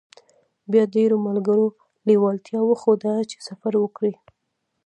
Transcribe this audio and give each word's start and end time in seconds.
بيا 0.71 0.83
ډېرو 0.95 1.15
ملګرو 1.27 1.67
لېوالتيا 2.07 2.59
وښوده 2.65 3.13
چې 3.29 3.37
سفر 3.47 3.73
وکړي. 3.79 4.13